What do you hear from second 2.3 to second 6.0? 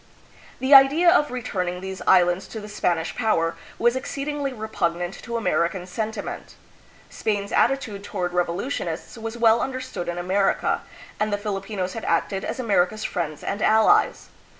to the Spanish power was exceedingly repugnant to American